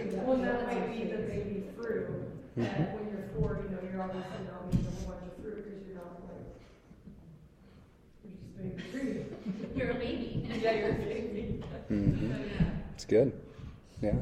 [2.62, 5.64] that when you're four, you know, you're obviously not making a whole bunch of fruit,
[5.64, 6.51] because you're not like,
[8.25, 9.25] you're just baby fruit.
[9.77, 10.49] you're a baby.
[10.61, 11.62] Yeah, you're a baby.
[11.88, 12.70] hmm So yeah.
[12.94, 13.33] It's good.
[14.03, 14.14] Yeah.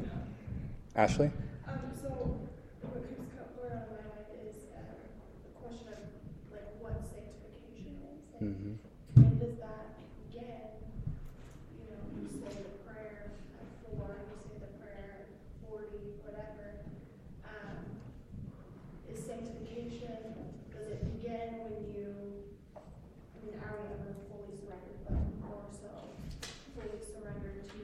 [0.95, 1.31] Ashley?
[1.67, 2.09] Um, so
[2.81, 4.97] what keeps co- going on in my mind is, um,
[5.45, 5.99] the question of,
[6.51, 8.19] like, what sanctification is.
[8.33, 8.73] Like, hmm
[9.15, 9.95] when does that
[10.27, 10.69] begin?
[11.75, 15.27] You know, you say the prayer at four, you say the prayer at
[15.65, 16.87] forty, whatever.
[17.43, 17.99] Um,
[19.11, 20.35] is sanctification,
[20.71, 22.07] does it begin when you,
[22.77, 25.89] I mean, are we ever fully surrendered, but more so
[26.77, 27.77] fully surrendered to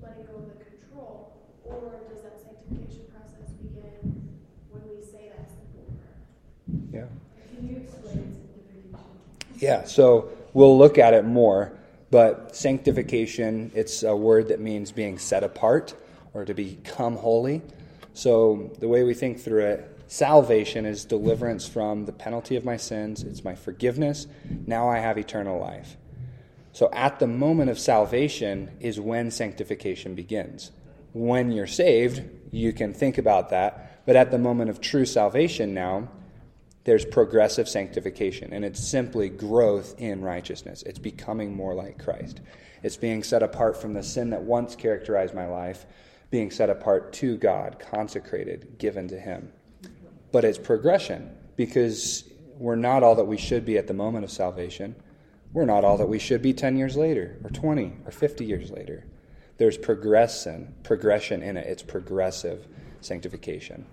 [0.00, 1.42] letting go of the control?
[1.66, 4.32] Or does that sanctification process begin
[4.70, 6.18] when we say that simple prayer?
[6.90, 7.08] Yeah.
[7.50, 8.96] Can you explain sanctification?
[9.62, 11.72] Yeah, so we'll look at it more,
[12.10, 15.94] but sanctification, it's a word that means being set apart
[16.34, 17.62] or to become holy.
[18.12, 22.76] So the way we think through it, Salvation is deliverance from the penalty of my
[22.76, 24.26] sins, it's my forgiveness.
[24.66, 25.96] Now I have eternal life.
[26.74, 30.70] So at the moment of salvation is when sanctification begins.
[31.14, 34.04] When you're saved, you can think about that.
[34.04, 36.08] But at the moment of true salvation now,
[36.84, 40.82] there's progressive sanctification, and it's simply growth in righteousness.
[40.82, 42.40] It's becoming more like Christ.
[42.82, 45.86] It's being set apart from the sin that once characterized my life,
[46.30, 49.52] being set apart to God, consecrated, given to Him.
[50.32, 52.24] But it's progression because
[52.58, 54.96] we're not all that we should be at the moment of salvation.
[55.52, 58.70] We're not all that we should be 10 years later, or 20, or 50 years
[58.70, 59.04] later.
[59.58, 61.66] There's progression, progression in it.
[61.66, 62.66] It's progressive
[63.00, 63.84] sanctification.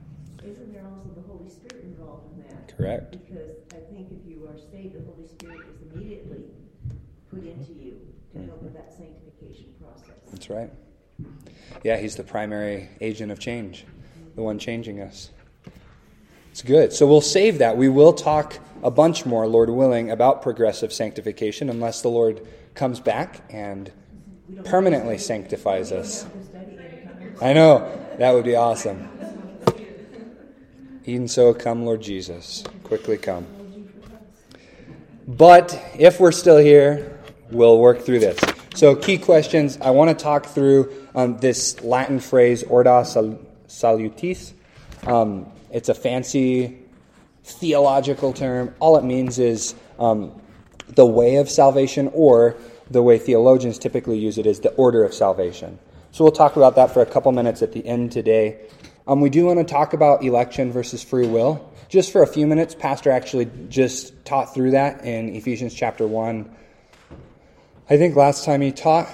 [0.43, 2.68] Isn't there also the Holy Spirit involved in that?
[2.79, 3.11] Correct.
[3.11, 6.45] Because I think if you are saved, the Holy Spirit is immediately
[7.29, 7.99] put into you
[8.31, 8.47] to mm-hmm.
[8.47, 10.15] help with that sanctification process.
[10.31, 10.71] That's right.
[11.83, 13.85] Yeah, he's the primary agent of change,
[14.35, 15.29] the one changing us.
[16.51, 16.93] It's good.
[16.93, 17.75] So we'll save that.
[17.75, 23.01] We will talk a bunch more, Lord willing, about progressive sanctification unless the Lord comes
[23.01, 23.91] back and
[24.63, 26.23] permanently have to study- sanctifies us.
[26.23, 27.35] have to study anytime.
[27.41, 28.05] I know.
[28.19, 29.09] That would be awesome.
[31.05, 32.63] Even so, come, Lord Jesus.
[32.83, 33.45] Quickly come.
[35.27, 37.19] But if we're still here,
[37.51, 38.39] we'll work through this.
[38.75, 39.77] So, key questions.
[39.81, 44.53] I want to talk through um, this Latin phrase, ordo sal- salutis.
[45.05, 46.79] Um, it's a fancy
[47.43, 48.73] theological term.
[48.79, 50.39] All it means is um,
[50.89, 52.55] the way of salvation, or
[52.91, 55.79] the way theologians typically use it is the order of salvation.
[56.11, 58.59] So we'll talk about that for a couple minutes at the end today.
[59.09, 61.73] Um, we do want to talk about election versus free will.
[61.87, 66.47] Just for a few minutes, Pastor actually just taught through that in Ephesians chapter 1.
[67.89, 69.09] I think last time he taught,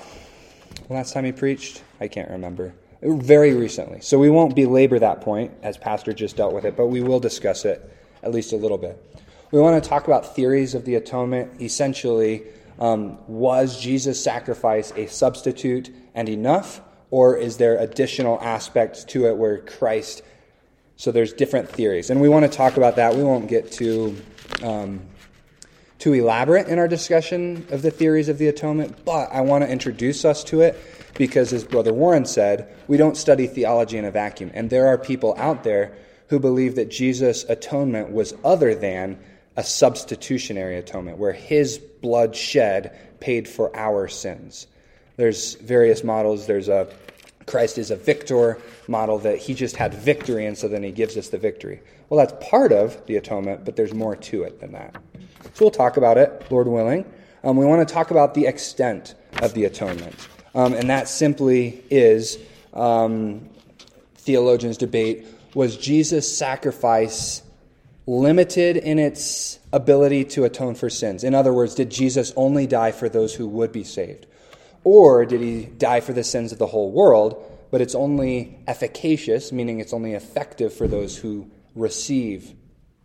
[0.89, 2.75] last time he preached, I can't remember.
[3.01, 4.01] Very recently.
[4.01, 7.21] So we won't belabor that point as Pastor just dealt with it, but we will
[7.21, 7.89] discuss it
[8.21, 9.01] at least a little bit.
[9.51, 11.61] We want to talk about theories of the atonement.
[11.61, 12.43] Essentially,
[12.79, 16.81] um, was Jesus' sacrifice a substitute and enough,
[17.11, 20.21] or is there additional aspects to it where Christ?
[20.97, 23.15] So there's different theories, and we want to talk about that.
[23.15, 24.15] We won't get too
[24.63, 25.01] um,
[25.99, 29.69] too elaborate in our discussion of the theories of the atonement, but I want to
[29.69, 30.79] introduce us to it
[31.15, 34.97] because, as Brother Warren said, we don't study theology in a vacuum, and there are
[34.97, 39.17] people out there who believe that Jesus' atonement was other than
[39.57, 44.67] a substitutionary atonement, where his blood shed paid for our sins.
[45.17, 46.47] There's various models.
[46.47, 46.87] There's a
[47.45, 51.15] Christ is a victor model that he just had victory, and so then he gives
[51.15, 51.81] us the victory.
[52.09, 54.95] Well, that's part of the atonement, but there's more to it than that.
[55.53, 57.05] So we'll talk about it, Lord willing.
[57.43, 60.15] Um, we want to talk about the extent of the atonement,
[60.55, 62.39] um, and that simply is
[62.73, 63.47] um,
[64.15, 67.41] theologians debate was Jesus' sacrifice
[68.05, 71.23] limited in its ability to atone for sins?
[71.23, 74.27] In other words, did Jesus only die for those who would be saved?
[74.85, 79.51] Or did he die for the sins of the whole world, but it's only efficacious,
[79.51, 82.53] meaning it's only effective for those who receive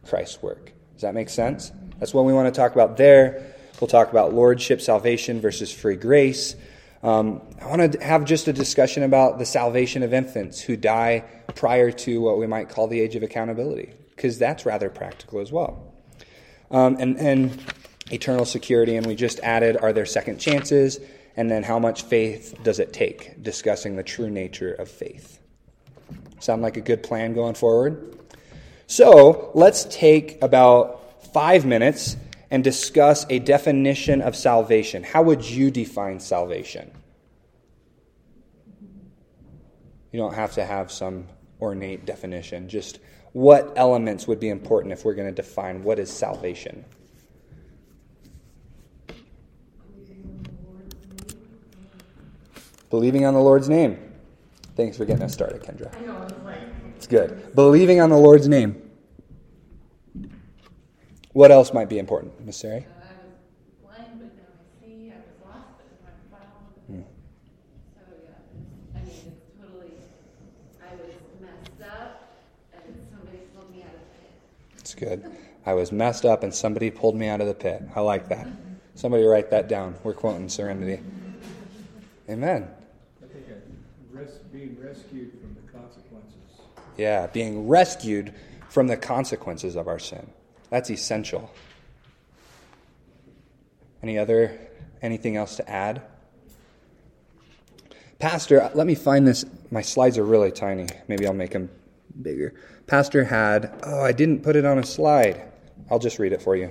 [0.07, 0.73] Christ's work?
[0.93, 1.73] Does that make sense?
[1.99, 3.55] That's what we want to talk about there.
[3.81, 6.55] We'll talk about lordship, salvation versus free grace.
[7.03, 11.25] Um, I want to have just a discussion about the salvation of infants who die
[11.55, 15.51] prior to what we might call the age of accountability, because that's rather practical as
[15.51, 15.95] well.
[16.71, 17.73] Um, and, and
[18.11, 21.01] eternal security, and we just added are there second chances,
[21.37, 25.41] and then how much faith does it take, discussing the true nature of faith.
[26.41, 28.19] Sound like a good plan going forward?
[28.87, 32.17] So let's take about five minutes
[32.51, 35.05] and discuss a definition of salvation.
[35.05, 36.91] How would you define salvation?
[40.11, 41.29] You don't have to have some
[41.61, 42.69] ornate definition.
[42.69, 42.99] Just
[43.33, 46.85] what elements would be important if we're going to define what is salvation?
[52.91, 53.99] Believing on the Lord's name.
[54.77, 55.95] Thanks for getting us started, Kendra.
[55.97, 56.59] I know, it's like,
[56.97, 57.55] It's good.
[57.55, 58.83] Believing on the Lord's name.
[61.33, 62.81] What else might be important, Miss Sari?
[62.81, 65.13] So I was blind, but now I see.
[65.13, 66.41] I was lost, but now
[66.91, 67.05] I'm found.
[67.05, 67.09] Hmm.
[67.95, 69.93] So yeah, I mean, it's totally.
[70.83, 72.33] I was messed up,
[72.75, 74.81] and somebody pulled me out of the pit.
[74.81, 75.25] It's good.
[75.67, 77.83] I was messed up and somebody pulled me out of the pit.
[77.95, 78.49] I like that.
[78.97, 79.95] Somebody write that down.
[80.03, 81.01] We're quoting Serenity.
[82.29, 82.69] Amen.
[83.23, 86.35] I think I res- being rescued from the consequences.
[86.97, 88.35] Yeah, being rescued
[88.69, 90.31] from the consequences of our sin.
[90.71, 91.51] That's essential.
[94.03, 94.59] Any other
[95.03, 96.03] anything else to add?
[98.19, 99.45] Pastor, let me find this.
[99.71, 100.87] My slides are really tiny.
[101.09, 101.71] Maybe I'll make them
[102.21, 102.55] bigger.
[102.87, 105.43] Pastor had, oh, I didn't put it on a slide.
[105.91, 106.71] I'll just read it for you.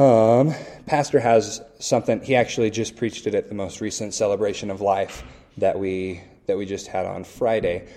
[0.00, 0.54] Um,
[0.86, 2.22] Pastor has something.
[2.22, 5.24] He actually just preached it at the most recent celebration of life
[5.58, 7.88] that we that we just had on Friday.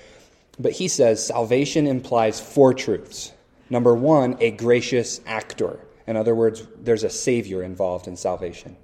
[0.58, 3.32] But he says salvation implies four truths.
[3.70, 5.80] Number one, a gracious actor.
[6.08, 8.76] In other words, there's a savior involved in salvation,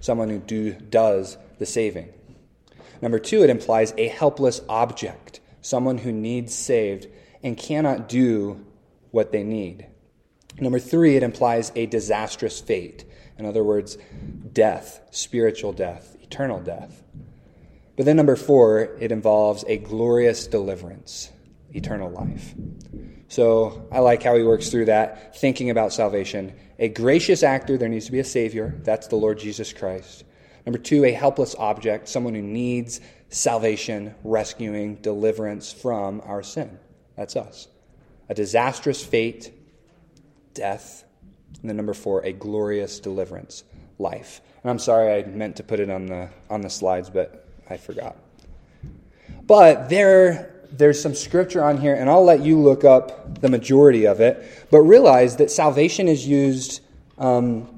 [0.00, 2.08] someone who do, does the saving.
[3.02, 7.08] Number two, it implies a helpless object, someone who needs saved
[7.42, 8.64] and cannot do
[9.10, 9.86] what they need.
[10.60, 13.04] Number three, it implies a disastrous fate.
[13.38, 13.98] In other words,
[14.52, 17.02] death, spiritual death, eternal death.
[17.98, 21.32] But then number four, it involves a glorious deliverance,
[21.72, 22.54] eternal life.
[23.26, 26.54] So I like how he works through that, thinking about salvation.
[26.78, 28.72] A gracious actor, there needs to be a Savior.
[28.84, 30.22] That's the Lord Jesus Christ.
[30.64, 36.78] Number two, a helpless object, someone who needs salvation, rescuing, deliverance from our sin.
[37.16, 37.66] That's us.
[38.28, 39.52] A disastrous fate,
[40.54, 41.02] death.
[41.62, 43.64] And then number four, a glorious deliverance,
[43.98, 44.40] life.
[44.62, 47.76] And I'm sorry I meant to put it on the on the slides, but I
[47.76, 48.16] forgot.
[49.46, 54.06] But there there's some scripture on here, and I'll let you look up the majority
[54.06, 54.66] of it.
[54.70, 56.82] But realize that salvation is used
[57.16, 57.68] um,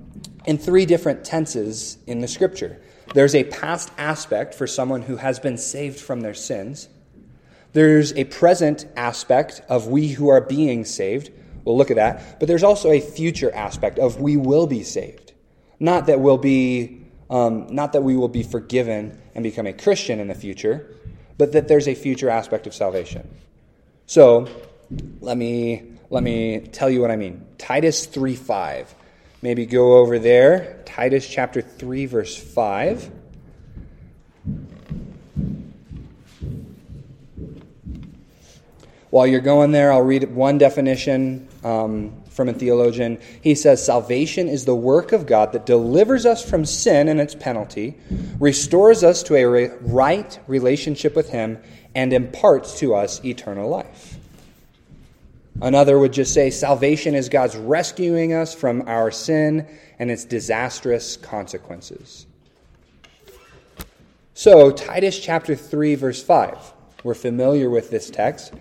[0.45, 2.81] in three different tenses in the scripture.
[3.15, 6.89] There's a past aspect for someone who has been saved from their sins.
[7.73, 11.31] There's a present aspect of we who are being saved.
[11.65, 12.39] We'll look at that.
[12.39, 15.33] But there's also a future aspect of we will be saved.
[15.79, 17.00] Not that we'll be,
[17.31, 20.95] um, not that we will be forgiven and become a Christian in the future,
[21.39, 23.27] but that there's a future aspect of salvation.
[24.07, 24.49] So
[25.21, 27.47] let me let me tell you what I mean.
[27.57, 28.95] Titus 3 5.
[29.43, 30.83] Maybe go over there.
[30.85, 33.11] Titus chapter 3, verse 5.
[39.11, 43.19] While you're going there, I'll read one definition um, from a theologian.
[43.43, 47.35] He says, Salvation is the work of God that delivers us from sin and its
[47.35, 47.99] penalty,
[48.39, 51.59] restores us to a right relationship with Him,
[51.95, 54.17] and imparts to us eternal life.
[55.61, 59.67] Another would just say, Salvation is God's rescuing us from our sin
[59.99, 62.27] and its disastrous consequences.
[64.35, 66.73] So, Titus chapter 3, verse 5.
[67.03, 68.55] We're familiar with this text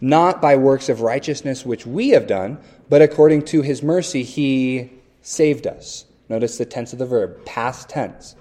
[0.00, 2.58] not by works of righteousness which we have done,
[2.88, 4.90] but according to his mercy he
[5.22, 6.04] saved us.
[6.28, 8.34] Notice the tense of the verb, past tense,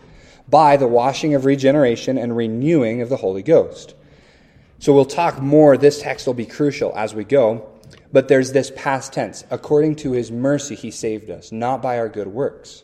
[0.48, 3.96] by the washing of regeneration and renewing of the Holy Ghost.
[4.80, 5.78] So we'll talk more.
[5.78, 7.70] This text will be crucial as we go.
[8.12, 9.44] But there's this past tense.
[9.50, 12.84] According to his mercy, he saved us, not by our good works.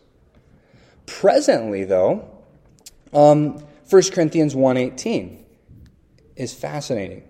[1.05, 2.27] Presently, though,
[3.13, 5.37] um, 1 Corinthians 1.18
[6.35, 7.23] is fascinating.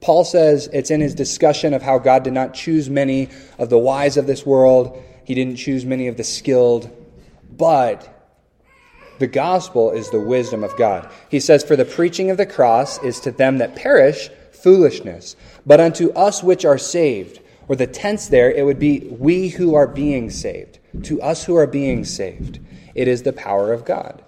[0.00, 3.28] Paul says it's in his discussion of how God did not choose many
[3.58, 6.90] of the wise of this world, he didn't choose many of the skilled,
[7.56, 8.14] but
[9.18, 11.10] the gospel is the wisdom of God.
[11.28, 15.36] He says, For the preaching of the cross is to them that perish foolishness,
[15.66, 19.74] but unto us which are saved, or the tense there, it would be we who
[19.74, 20.78] are being saved.
[21.04, 22.60] To us who are being saved,
[22.94, 24.22] it is the power of God.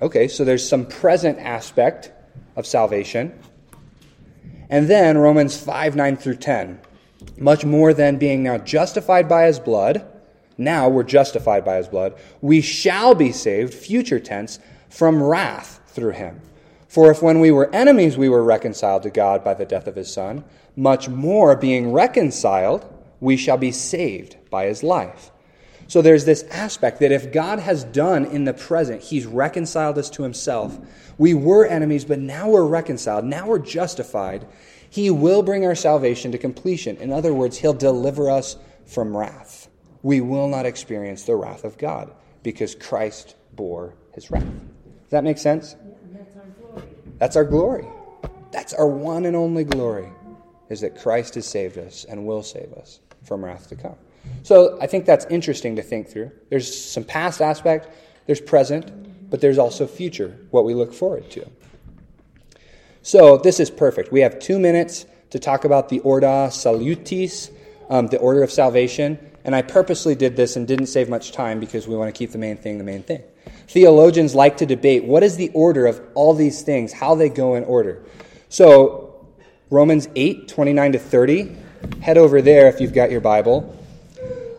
[0.00, 2.12] Okay, so there's some present aspect
[2.56, 3.36] of salvation.
[4.68, 6.80] And then Romans 5 9 through 10.
[7.38, 10.06] Much more than being now justified by his blood,
[10.56, 14.58] now we're justified by his blood, we shall be saved, future tense,
[14.88, 16.40] from wrath through him.
[16.86, 19.96] For if when we were enemies we were reconciled to God by the death of
[19.96, 20.44] his Son,
[20.76, 22.88] much more being reconciled,
[23.20, 25.30] we shall be saved by his life.
[25.86, 30.10] So there's this aspect that if God has done in the present, he's reconciled us
[30.10, 30.78] to himself.
[31.18, 33.24] We were enemies, but now we're reconciled.
[33.24, 34.46] Now we're justified.
[34.88, 36.96] He will bring our salvation to completion.
[36.98, 38.56] In other words, He'll deliver us
[38.86, 39.68] from wrath.
[40.02, 42.12] We will not experience the wrath of God
[42.44, 44.44] because Christ bore His wrath.
[44.44, 45.74] Does that make sense?
[47.18, 47.86] That's our glory.
[48.52, 50.08] That's our one and only glory,
[50.68, 53.96] is that Christ has saved us and will save us from wrath to come.
[54.42, 56.30] So I think that's interesting to think through.
[56.50, 57.88] There's some past aspect,
[58.26, 61.50] there's present, but there's also future, what we look forward to.
[63.02, 64.12] So this is perfect.
[64.12, 67.50] We have two minutes to talk about the Ordo Salutis,
[67.90, 69.18] um, the order of salvation.
[69.44, 72.30] And I purposely did this and didn't save much time because we want to keep
[72.30, 73.22] the main thing the main thing.
[73.68, 77.56] Theologians like to debate what is the order of all these things, how they go
[77.56, 78.02] in order.
[78.48, 79.26] So,
[79.70, 81.56] Romans 8, 29 to 30,
[82.00, 83.76] head over there if you've got your Bible.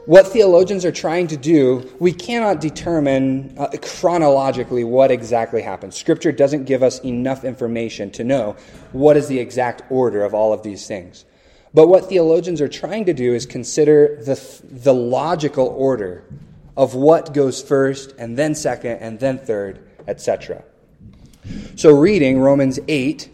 [0.06, 5.94] What theologians are trying to do, we cannot determine uh, chronologically what exactly happened.
[5.94, 8.56] Scripture doesn't give us enough information to know
[8.92, 11.26] what is the exact order of all of these things.
[11.74, 16.24] But what theologians are trying to do is consider the, the logical order
[16.78, 20.64] of what goes first, and then second, and then third, etc.
[21.76, 23.30] So, reading Romans 8,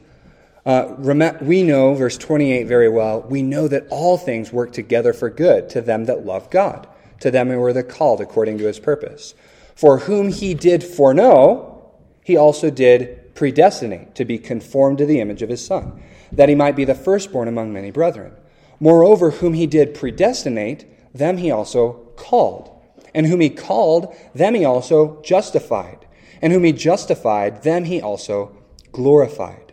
[0.66, 0.96] uh,
[1.42, 5.70] we know, verse 28 very well, we know that all things work together for good
[5.70, 6.88] to them that love God,
[7.22, 9.34] to them who are the called according to his purpose.
[9.76, 11.92] For whom he did foreknow,
[12.24, 16.02] he also did predestinate to be conformed to the image of his Son,
[16.32, 18.34] that he might be the firstborn among many brethren.
[18.80, 20.86] Moreover, whom he did predestinate,
[21.16, 22.70] them he also called.
[23.14, 26.06] And whom he called, them he also justified.
[26.42, 28.56] And whom he justified, them he also
[28.92, 29.71] glorified.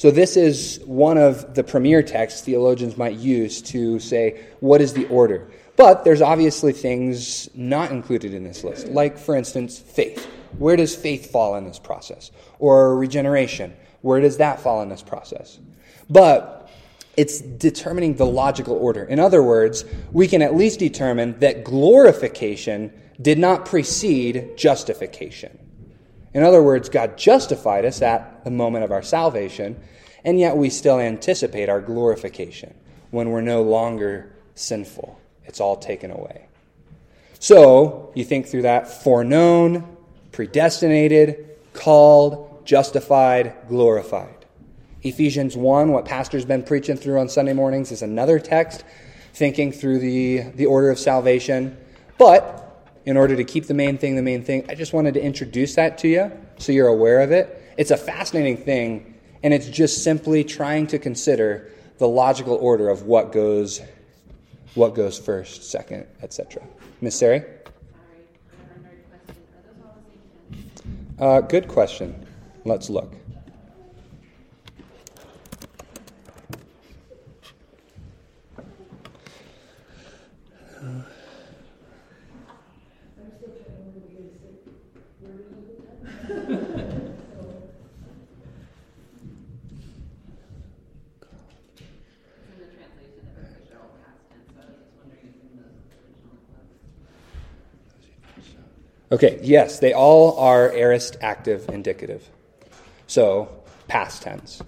[0.00, 4.94] So, this is one of the premier texts theologians might use to say, what is
[4.94, 5.46] the order?
[5.76, 10.24] But there's obviously things not included in this list, like, for instance, faith.
[10.56, 12.30] Where does faith fall in this process?
[12.58, 13.76] Or regeneration.
[14.00, 15.58] Where does that fall in this process?
[16.08, 16.70] But
[17.18, 19.04] it's determining the logical order.
[19.04, 22.90] In other words, we can at least determine that glorification
[23.20, 25.58] did not precede justification.
[26.32, 29.80] In other words, God justified us at the moment of our salvation,
[30.24, 32.74] and yet we still anticipate our glorification
[33.10, 35.18] when we're no longer sinful.
[35.44, 36.46] It's all taken away.
[37.40, 39.96] So, you think through that foreknown,
[40.30, 44.34] predestinated, called, justified, glorified.
[45.02, 48.84] Ephesians 1, what Pastor's been preaching through on Sunday mornings, is another text
[49.32, 51.76] thinking through the, the order of salvation.
[52.18, 52.69] But
[53.10, 55.74] in order to keep the main thing the main thing, I just wanted to introduce
[55.74, 57.74] that to you so you're aware of it.
[57.76, 63.02] It's a fascinating thing, and it's just simply trying to consider the logical order of
[63.02, 63.80] what goes
[64.74, 66.62] what goes first, second, etc.
[67.00, 67.42] Miss Sari?
[71.18, 72.24] Uh, good question.
[72.64, 73.12] Let's look.
[99.22, 102.26] Okay, yes, they all are aorist active indicative.
[103.06, 103.50] So,
[103.86, 104.62] past tense.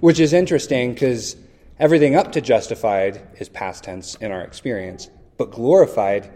[0.00, 1.34] Which is interesting because
[1.78, 6.30] everything up to justified is past tense in our experience, but glorified,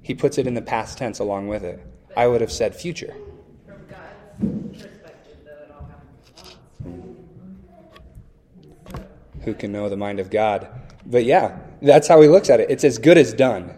[0.00, 1.78] he puts it in the past tense along with it.
[2.16, 3.14] I would have said future.
[3.66, 5.86] From God's perspective, though, it all
[8.88, 9.44] happens.
[9.44, 10.66] Who can know the mind of God?
[11.04, 12.70] But yeah, that's how he looks at it.
[12.70, 13.74] It's as good as done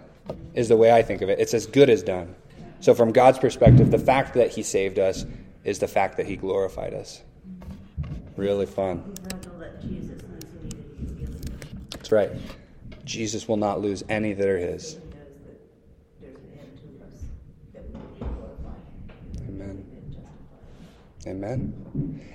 [0.55, 1.39] is the way I think of it.
[1.39, 2.35] It's as good as done.
[2.81, 5.25] So, from God's perspective, the fact that He saved us
[5.65, 7.23] is the fact that He glorified us.
[8.37, 9.15] Really fun.
[11.91, 12.31] That's right.
[13.05, 14.99] Jesus will not lose any that are His.
[19.49, 19.85] Amen.
[21.27, 22.33] Amen.